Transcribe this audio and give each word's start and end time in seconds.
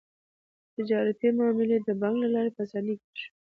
تجارتي 0.75 1.29
معاملې 1.39 1.77
د 1.81 1.87
بانک 2.01 2.15
له 2.23 2.27
لارې 2.33 2.51
په 2.55 2.61
اسانۍ 2.65 2.95
کیږي. 3.03 3.25